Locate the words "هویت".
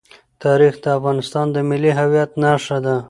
1.99-2.31